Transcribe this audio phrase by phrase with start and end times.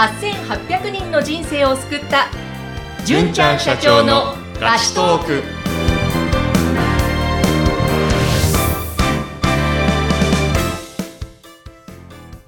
[0.00, 2.28] 8800人の人生を救った
[3.04, 5.42] 純ちゃん社長のラストーク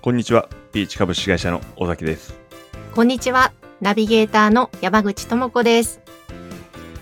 [0.00, 0.48] こんにちは。
[0.72, 2.34] ピーチ株式会社の尾崎です。
[2.94, 3.52] こんにちは。
[3.82, 6.00] ナビゲーターの山口智子です。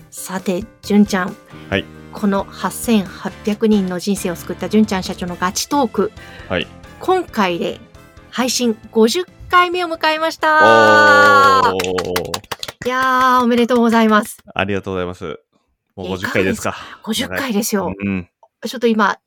[0.09, 1.35] さて、純ちゃん。
[1.69, 1.85] はい。
[2.11, 6.11] この8800人の人生を救った純ちゃん社長のガチトーク。
[6.49, 6.67] はい。
[6.99, 7.79] 今回で
[8.29, 10.47] 配信50回目を迎えました。
[12.85, 14.37] いやー、おめでとうございます。
[14.55, 15.39] ありがとうございます。
[15.95, 17.93] もう50いかが回ですか？50回ですよ。
[17.97, 18.29] うん。
[18.65, 19.17] ちょっと今、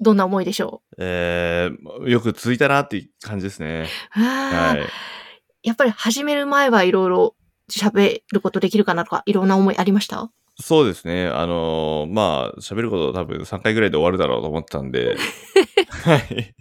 [0.00, 3.88] どんな思いでしょえー、よく続いたなっていう感じですね。
[4.10, 5.66] はい。
[5.66, 7.34] やっぱり始める前はいろいろ
[7.70, 10.30] 喋ることできるかなとか、いろんな思いありました？
[10.60, 11.26] そうですね。
[11.28, 15.16] あのーまあ、喋ること多分3回ぐらいで終わるだろうと思ってたんで。
[16.04, 16.54] はい。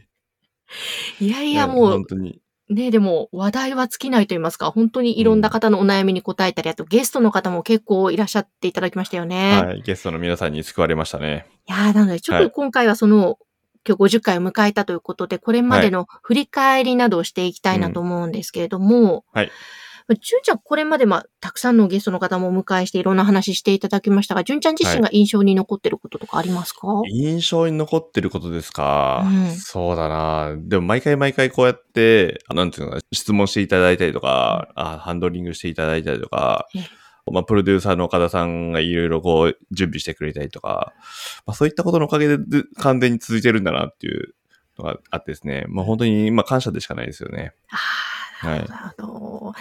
[1.20, 2.41] いやいいや、もう本、当に。
[2.73, 9.62] ねでも話題は尽きないと言いますか、本当にいろんな方のお悩みに答えたり、あとゲストの方も結構いらっしゃっていただきましたよね。
[9.62, 9.82] はい。
[9.82, 11.46] ゲストの皆さんに救われましたね。
[11.68, 13.37] い、やーなのでちょっと今回はその、
[13.87, 19.51] 今日50回を迎えたということで、これまでの振り返りなどをしていきたいなと思うんですけれども、はい。
[20.15, 29.51] 純ちゃん、これまでまあ、たくさんのゲストの方もお迎えしていろんな話していただきましたが、純ちゃん自身が印象に残ってることとかありますか、印象に残ってることですか、うん。
[29.55, 30.55] そうだな。
[30.57, 36.84] でも毎回毎回こうやって、あなんていうの質問していただいたりとか、あハンドリングしていただいたりとかええ、
[37.31, 40.93] まあ、プロデューサーの岡田さんがいろいろこう準備してくれたりとか、
[41.46, 44.34] まあ、そういったことのおかげでず完全に続いてるんだなっていう
[44.77, 47.53] のがあってですね、まあ、本当に、まあ、感謝でしかないですよね。
[47.70, 47.79] ああ、
[48.43, 48.73] なるほど。
[48.73, 49.53] なるほど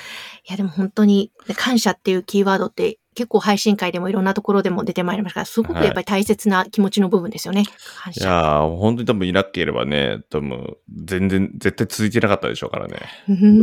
[0.48, 7.64] いや、でも本当に、感謝っていうキーワードって結構配信会でもいろんなところでも出てまいりましたから、すごくやっぱり大切な気持ちの部分ですよね。
[8.02, 8.28] 感い謝。
[8.28, 13.00] やー、本当に多分いなければね、多分全然、絶対続いてなかったでしょうからね。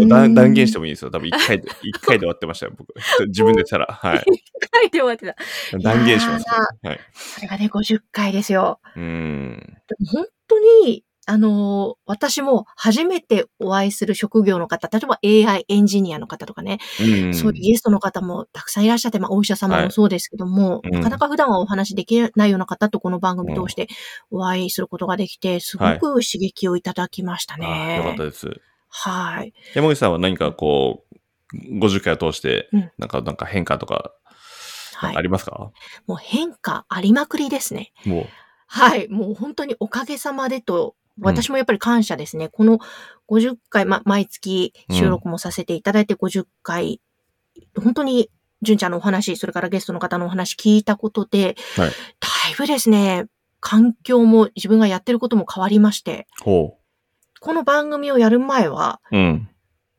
[0.07, 1.11] 断断言してもいいですよ。
[1.11, 2.93] 多分一回で、 一回で終わってましたよ、僕。
[3.27, 3.87] 自分でしたら。
[3.89, 4.23] はい。
[4.25, 5.35] 書いて終わってた。
[5.79, 6.45] 断言します、
[6.83, 6.99] はい。
[7.13, 8.79] それがね、50回ですよ。
[8.95, 9.77] うーん。
[10.11, 15.19] 本当に、あのー私も初めてお会いする職業の方、例えば
[15.51, 17.33] AI エンジニアの方とかね、うん。
[17.33, 23.87] そういうゲストの方もたくさんいらっしゃって、まあ、お医者様もそうですけども、うんなかなか普段はお話できないような方とこの番組通して
[24.31, 27.97] お会いすることができて、すごく刺激をいただきましたあね。
[27.97, 28.47] よかったです。
[28.89, 29.53] はい。
[29.75, 31.17] 山口さんは何かこう、
[31.79, 34.11] 50回を通してうん、なんか、なんか変化とか、
[34.95, 35.21] はいあ。
[35.21, 35.71] りますか、
[36.07, 37.91] もう変化ありまくりですね。
[38.05, 38.25] もう。
[38.67, 39.07] はい。
[39.09, 42.49] もう本当におかげさまでと、私もやっぱり感謝ですね。
[42.49, 42.79] この
[43.29, 47.01] 50回、ま、毎月収録もさせていただいて50回、
[47.81, 48.29] 本当に、
[48.63, 51.89] 純ちゃんのお話、それからゲストの方のお話聞いたことで、はい
[52.19, 53.25] だいぶですね、
[53.59, 56.77] 環境も自分がやってることも変わりまして、ほ
[57.39, 59.17] この番組をやる前は、う。
[59.17, 59.49] うん。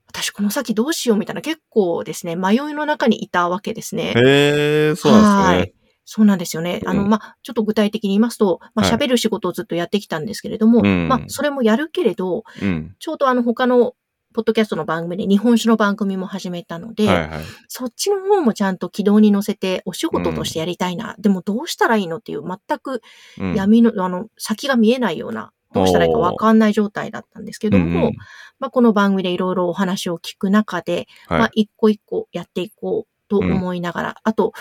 [0.08, 4.14] 私この先どうしようみたいな結構ですね、迷いの中にいたわけですね。
[4.16, 5.77] へえ、そうなんですね。
[6.10, 6.80] そうなんですよね。
[6.86, 12.96] あの、うんまあ、ちょっと具体的に言いますと、まあ、はい喋る仕事をずっとやってきたんですけれども、うんまあ、それもやるけれど、うん。
[12.98, 13.94] ちょうどあの、他の、
[14.32, 17.40] ポッドキャストの番組で日本酒の番組も始めたので、はいはい。
[17.68, 21.14] そっちの方もちゃんと軌道に乗せてお仕事としてやりたいな。
[21.18, 23.02] でもどうしたらいいのっていう全く
[23.38, 28.16] うん、闇の、あの、先が見えないような、どうしたらいいかわかんない状態だったんですけども、うんうん
[28.60, 34.52] まあ、この番組でいろいろお話を聞く中で、はいまあ、一個一個やっていこうと思いながら、あと、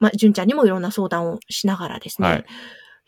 [0.00, 2.44] まあ、純ちゃんにもいろんな相談をしながらですね、はい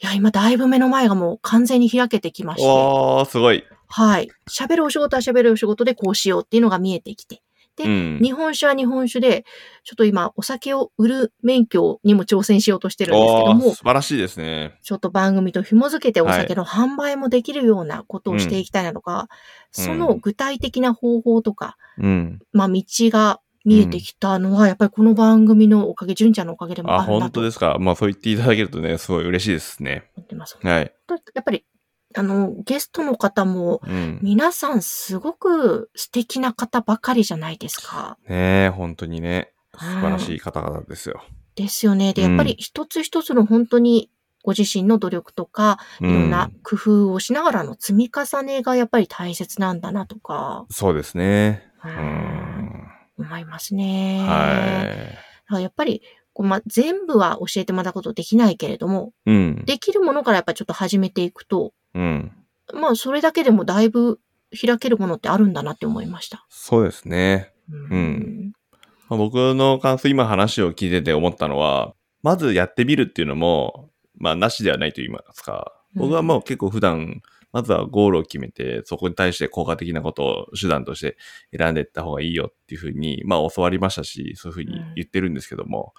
[0.03, 3.65] い、や、今だいぶ目の前がもう完全に開けてきまして、おー、すごい。
[3.89, 4.29] はい。
[4.49, 7.43] 喋るお仕事は喋るお仕事でこうしようっていうのが見えてきて、
[7.77, 8.19] でうん。
[8.23, 9.45] 日本酒は日本酒で、
[9.85, 14.79] ちょっと今、お酒を売る免許にも挑戦しようとしてるんですけども素、晴らしいですね。
[14.83, 19.29] ちょっと番組と紐づけてお酒の販売もできるようなことをしていきたいなとか、うん
[19.75, 22.41] その具体的な方法とか、うん。
[22.53, 27.77] まあ道が見えてきたのは、やっぱりこの番組のおかげ、純ちゃんのおかげでもあ、あるなと思本当ですか。
[27.79, 30.11] まあ、そう言っていただけるとね、すごい嬉しいですね。
[30.21, 30.59] ってます。
[30.61, 30.93] はい。
[31.35, 31.65] やっぱり、
[32.15, 34.19] あの、ゲストの方も、うん。
[34.23, 38.19] 皆さんすごく素敵な方ばかりじゃないですか。
[38.29, 41.23] ねえ、本当にね、素うん晴らしい方々ですよ。
[41.55, 42.13] ですよね。
[42.13, 44.11] で、うんやっぱり一つ一つの本当に
[44.43, 51.63] ご自身の努力とか、ういろんな工夫をしながらの積み重ねがやっぱり大切なんだなとか、そうですね。
[51.85, 52.72] ううんん。
[53.23, 54.19] 思いますね。
[54.27, 56.03] だはからやっぱり、
[56.35, 59.31] こうまあ、全部は教えてもらうことできないけれども、い。
[59.31, 59.65] うん。
[59.65, 62.33] できるものからやっぱりちょっと始めていくと、うん。
[62.73, 64.19] まあ、それだけでもだいぶ
[64.51, 66.47] 開けるものってあるんだなって思いました。
[66.49, 67.53] そうですね。
[67.71, 68.53] うん
[69.09, 75.73] まあ、僕の感想、今話を聞いてて思ったのは、まずやってみるっていうのも、まあ、なしではないと言いますか。
[75.95, 77.21] 僕はもう結構普段、
[77.53, 81.17] まずはゴールを決めて、そこに対して効果的なことを手段として
[81.57, 85.95] 選んでいった方がいいよっていうふうに、まあ教わりましたし、そういうふうに言ってるんですけども、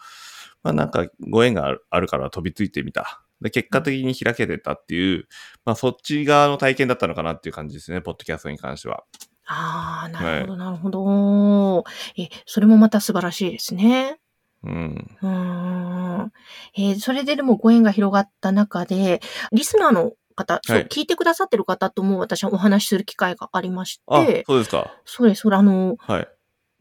[0.63, 3.23] まあなんかご縁があるから飛びついてみた。
[3.41, 5.27] で結果的に開けてたっていう、
[5.65, 9.03] まあそっち側の体験だったのかなっていう感じですね、ポッドキャストに関しては。
[9.45, 11.83] ああ、なるほど、なるほど。
[12.17, 14.17] え、それもまた素晴らしいですね。
[14.63, 15.17] うん。
[15.21, 15.29] うー
[16.23, 16.31] ん。
[16.77, 19.21] えーそれででもご縁が広がった中で、
[19.51, 24.93] リスナーの方、そうはい聞いてくださってる方とも私はお話しする機会がありましあて、、そうですか。
[25.05, 26.27] そうです、それあの、はい。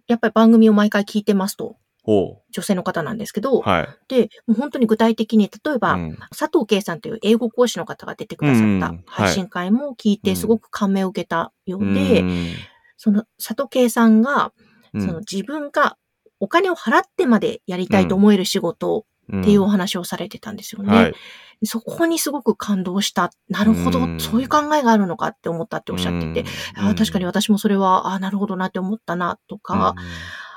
[0.08, 3.62] やっぱり番組を毎回聞いてますと、ほ女性の方なんですけど、う。
[3.62, 3.88] はい。
[4.08, 12.54] で、もう本当に具体的に、例えば、うん佐藤圭さんという英語講師の方が出てくださうんった配信会も聞いてうんすごく感銘を受けたよううで、ん
[12.96, 14.52] その佐藤圭さんが、
[14.94, 15.96] うんその自分が
[16.40, 19.06] お金を払ってまでやりたいと思える仕事
[19.38, 20.94] っていうお話をされてたんですよね。
[20.94, 21.14] はい。
[21.64, 23.30] そこにすごく感動した。
[23.48, 24.20] なるほど、うん。
[24.20, 26.44] そういう考えがあるのかって思ったっておっしゃってて、
[26.76, 29.94] あー確かに私もそれは、あーなるほどなって思ったなとか、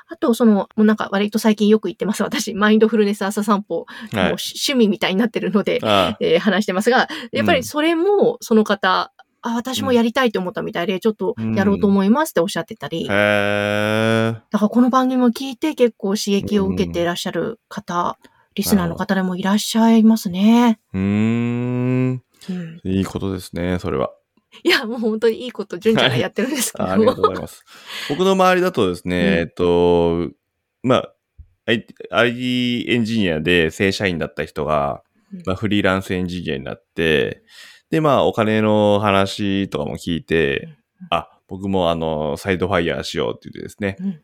[0.08, 2.22] あと、その、もうなんか割と最近よく言ってます。
[2.22, 4.30] 私、マインドフルネス朝散歩、うん、はい。
[4.30, 4.38] もう。
[4.40, 9.12] 趣味みたいになってるので、あ えー話してますが、やっぱりそれも、その方、
[9.42, 14.34] あ、私もやりたいと思ったみたいで、ちょっとやろうと思いますっておっしゃってたり、へー。
[14.34, 18.18] だからこの番組を聞いて結構刺激を受けていらっしゃる方、
[18.56, 20.80] リスナーの方でもいらっしゃいますね。
[20.94, 22.24] うーん。
[22.50, 24.12] うん、いいことですね、それは。
[24.64, 26.86] いや、もう本当にいいこと、純ちゃんがやってるんですけど。
[26.86, 27.66] あありがとうございます。
[28.10, 30.30] 僕の周りだとですね、うんえっと、
[30.84, 31.12] まあ、
[31.66, 35.02] IT, エンジニアで正社員だった人が、
[35.34, 37.44] うんまあ、フリーランスエンジニアになって、
[37.90, 40.70] で、まあ、お金の話とかも聞いて、
[41.10, 44.22] あ、僕もあの、サイドファイヤーしようって言ってですね、うん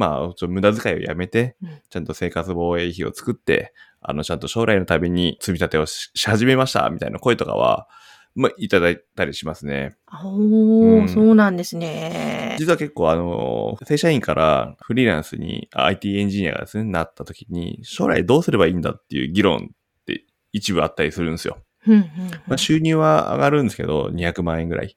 [0.00, 7.86] まあ、ちょっと無駄遣いをやめてうん、ちゃんと生活防衛費を作って、あの、ちゃんと将来のために積み立てをしし始めました、みたいな声とかは、
[8.34, 9.94] まあ、いただいたりしますね。
[10.10, 12.56] おー、うんそうなんですね。
[12.58, 21.58] 実は結構あの、正社員からフリーランスにあ IT エンジニアがですね、なった時に、将来どうすればいいんだっていう議論って一部あったりするんですよ。
[21.86, 22.06] うんうんうん
[22.46, 24.96] まあ、収入は上がるんですけど、200万円ぐらい。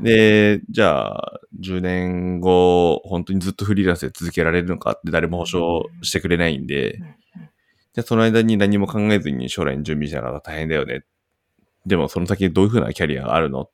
[0.00, 6.98] で、じゃあ、10年後、本当にずっとフリーランスで続けられるのかって誰も保証してくれないんで、
[7.94, 11.04] じゃあその間に何も考えずに将来に準備しながら大変だよね。
[11.86, 13.70] でもその先どういうふうなキャリアがあるのっ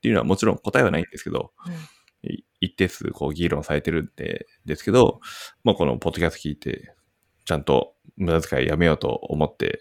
[0.00, 1.52] ていうのはもちろん答えはないんですけど、
[2.22, 5.20] い一定数こう議論されてるんで、ですけど、
[5.62, 6.94] まあこのポッドキャスト聞いて、
[7.44, 9.80] ちゃんと無駄遣いやめようと思って、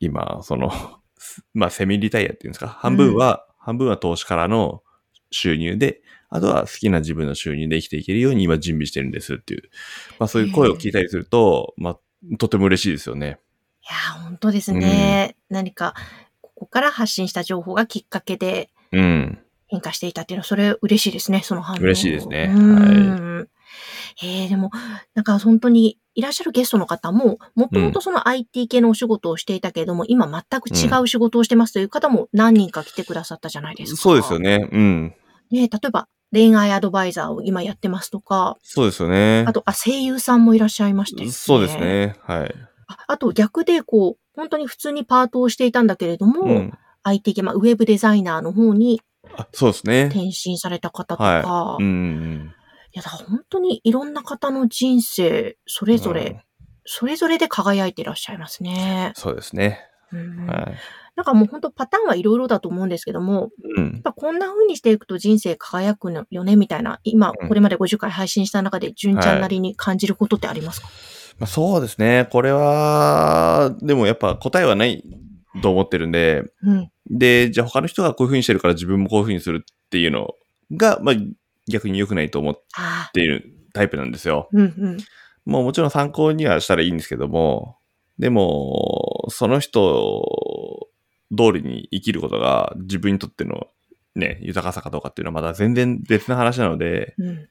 [0.00, 0.70] 今、その、
[1.52, 4.82] まあセミリタイアっていうんですか、半分は、半分は投資からの
[5.30, 6.00] 収入で、
[6.30, 9.62] あとは好きな自分の収入で生きていけるように今準備してるんですっていう、
[10.18, 11.98] まあそういう声を聞いたりすると、まあ
[12.38, 13.26] とても嬉しいですよね。
[13.26, 15.36] いやー、本当ですね。
[15.50, 15.94] 何か、
[16.40, 19.38] ここから発信した情報がきっかけでうん。
[19.66, 21.80] 変化していたっていうのは、それ嬉しいですね、その反応。
[21.80, 23.48] 嬉しいですねうん。
[24.22, 24.70] えー、でも、
[25.14, 34.00] なんか本当にいらっしゃるゲストの方も、もともとその IT 系のお仕事をしていたけれども、今全く違う仕事をしてますという方も何人か来てくださったじゃないですか。
[34.00, 34.38] そうですよ。
[34.38, 34.68] ね。
[34.70, 35.14] うん。
[35.50, 39.44] ね、例えば恋愛アドバイザーを今やってますとか、そうですよね。
[39.46, 41.76] あと、あ、声優さんもいらっしゃいまして、そうです。
[41.78, 42.16] ね。
[42.22, 42.54] はい。
[42.88, 46.72] ああと逆で、こう、本当に普通にパートをしていたんだけれども、うん。
[47.04, 49.00] IT 系、まあ、ウェブデザイナーの方に
[49.36, 50.04] あそうですね。
[50.06, 51.82] 転身された方とか、はい。
[51.82, 52.54] うん
[52.98, 56.40] や、だから本当にいろんな方の人生、それぞれ、うん
[56.90, 59.12] それぞれで輝いていらっしゃいますね。
[59.14, 59.78] そうですね。
[60.10, 60.74] うんはい。
[61.16, 64.02] なんかもう本当パターンはいろいろだと思うんですけども、うんやっ。
[64.02, 70.88] ぱこんな風にしていくと人生輝くのよね、みたいな、今、うんこれまで50回配信した中で、純ちゃんなりに感じることってありますか、
[71.38, 72.26] まあ、そうですね。
[72.32, 75.04] これは、でもやっぱ答えはない
[75.62, 76.90] と思ってるんで、うん。
[77.10, 80.30] で、じゃあ他の人がこういう風にしてるから自分もこういう風にするっていうの
[80.72, 81.14] が、まあ
[81.68, 82.62] 逆に良くないと思っ。
[83.12, 84.48] ているタイプなんですよ。
[84.52, 84.96] うんうん。
[85.44, 87.78] もうもちろん参考にはしたらいいんですけども、
[88.18, 90.88] でも、その人
[91.36, 93.68] 通りに生きることが自分にとっての
[94.14, 97.48] ね、豊かさかどうかっていうのはまだ全然別な話なので、うん。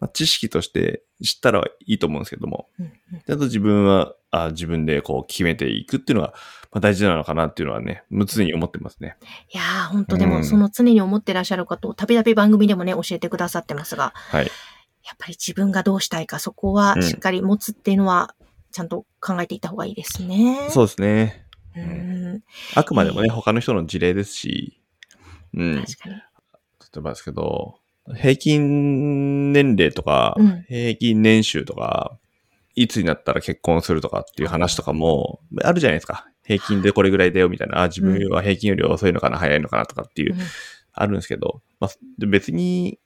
[0.00, 6.34] まあ、知識として知ったらいいと思うんですけども、うんうんちゃんと自分はあ自分でこう決めていくっていうのが、
[6.70, 9.16] まあ、大事なのかなっていうのはね、常に思ってますね。
[9.52, 14.44] いやー、本当でも、うんその常に思ってらっしゃることを、たびたび番組でもね、教えてくださってますが、はい。
[14.44, 18.34] やっぱり自分がどうしたいか、そこはしっかり持つっていうのは、
[18.70, 20.68] ちゃんと考えていった方がいいですね。
[20.70, 21.46] そうですね。
[21.74, 21.80] う。
[21.80, 22.42] ん。
[22.74, 24.82] あくまでもね、えー他の人の事例ですし、
[25.54, 25.80] うん。
[25.80, 26.14] 確かに。
[26.14, 26.22] 例
[26.98, 27.78] えばですけど、
[28.14, 32.18] 平均年齢とか、うん平均年収とか、
[32.74, 36.26] いつになったら結婚するとかっていう話とかも、あるじゃないですか。
[36.44, 40.40] 平均でこれぐらいだよみたいな、あ、自分は平均より遅いのかな、早いのかなとかっていう、うん
[40.98, 42.98] あるんですけど、まあ、で別に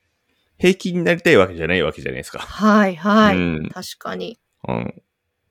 [0.58, 2.38] 平均になりたいわけじゃないわけじゃないですか。
[2.38, 3.36] はい、はい。
[3.36, 4.38] うん確かに。
[4.66, 5.02] うん。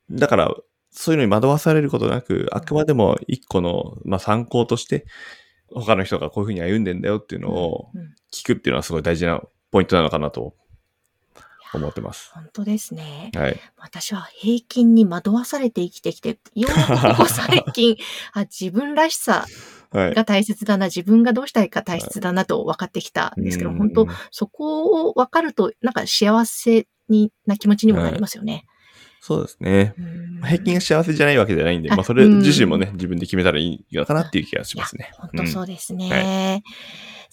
[0.10, 0.56] だから、
[0.90, 5.06] そういうのに惑わされることなく、あくまでも一個の、まあ、参考として、
[5.74, 10.56] 他の人がこういうふうに歩んでんだよっていうのをうん聞くっていうのはすごい大事なポイントなのかなと
[11.74, 12.32] 思ってます。
[12.34, 13.32] 本当ですね。
[13.36, 13.60] はい。
[13.78, 17.98] 私は平均に惑わされて生きてきて、ようやくここ最近、
[18.34, 19.46] あ、自分らしさ
[19.92, 20.14] はい。
[20.14, 28.66] が大切だな、自分がどうしたいか大切だなと分かってきたんですけど、うん本当そこを分かると、なんか幸せにな気持ちにもなりますよね。
[29.24, 29.94] そうですね。
[30.44, 35.12] 平均が幸せじゃないわけじゃないんで、あまあ、それ自身もね、自分で決めたらいいのかなっていう気がしますね。
[35.14, 36.64] 本当そうですね。
[36.66, 36.72] うん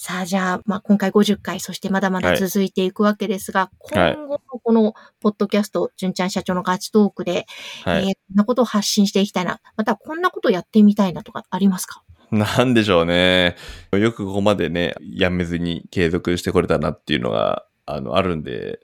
[0.00, 7.46] さあ、じゃあ、まあ、今回50回、そしてまだまだ続いていくわけですが、はい今後のこの、ポッドキャスト、純ちゃん社長のガチトークで、
[7.84, 8.10] はい。
[8.10, 12.04] えーこんなことを発信していきたいな、またこんなことをやってみたいなとかありますか？
[12.30, 13.56] なんでしょうね。
[13.90, 18.80] よくここまでね、やめずに継続してこれたなっていうのが、あの、あるんで、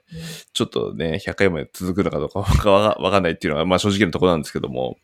[0.53, 4.97] ちょっとね、100回まで続くのかどうかわか わかんないっていうのが、まあ正直なところなんですけども、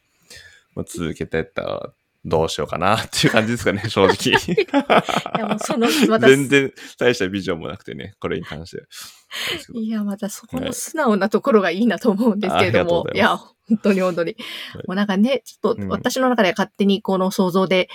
[0.75, 1.93] まあ、続けてったら
[2.25, 4.33] どうしようかなっていう感じですかね、 正直。
[4.33, 8.83] いや、もうその、また、全然大したビジョンもなくてね、これに関して。
[9.73, 14.35] いや、またそこの素直なところがいいなと思うんですけれども、いあありがとうございまや、本当に本当に。
[14.73, 14.83] はい。
[14.87, 15.89] もうなんかね、ちょっとうん。
[15.89, 17.89] 私の中で勝手にこの想像で、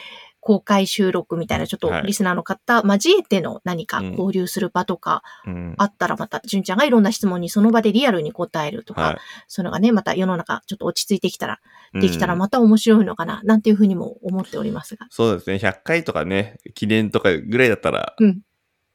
[0.46, 2.06] 公開収録みたいな、ちょっとはい。
[2.06, 4.10] リスナーの方、交えての何かうん。
[4.12, 5.74] 交流する場とかうん。
[5.76, 9.16] あったらまた、純ちゃんがいろんな質問にその場でリアルに答えるとか、はい。
[9.48, 11.58] そのがね、また世の中ちょっと落ち着いてきたら、
[11.94, 15.06] できたらうんまた面白いのかな、なんていうふうにも思っておりますが。
[15.10, 18.38] そうですね、100回とかね、記念とかぐらいだったら、うん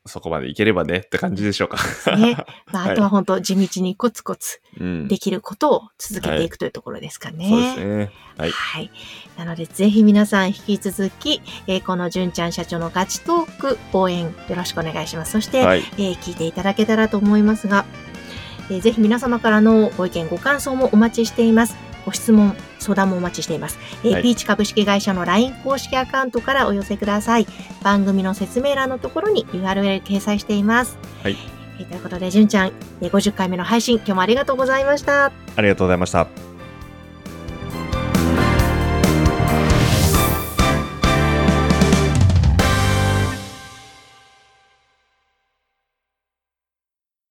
[0.05, 1.77] そこまでいければねって感じでしょうか。
[2.17, 2.35] ね。
[2.71, 7.47] まあ、はいあとは本当地道にコツコツうんできることを続けていくというところですかね。
[7.49, 8.11] そうですね。
[8.37, 8.51] はい。
[8.51, 8.91] はい。
[9.37, 15.33] なので、ぜひ皆さん引き続き、えーこの純ちゃん社長のガチトーク応援よろしくお願いします。
[15.33, 15.83] そして、はい。
[15.97, 17.85] えー聞いていただけたらと思いますが、
[18.69, 21.90] えーぜひ皆様からのご意見、ご感想もお待ちしています。
[22.05, 23.77] ご質問、相談もお待ちしています。
[24.03, 27.47] えーはいピーチ株式会社の LINE 公式アカウントからお寄せください。
[27.83, 30.97] 番組の説明欄のところに URL 掲載しています。
[31.23, 31.37] はい
[31.79, 35.31] えーということで、純ちゃん、えー50回目の配信、今日もありがとうございました。
[35.55, 36.50] ありがとうございました。